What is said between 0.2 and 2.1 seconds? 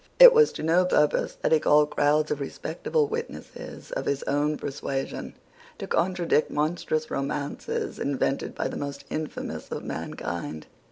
was to no purpose that he called